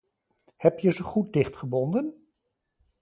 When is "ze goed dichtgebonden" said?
0.91-2.21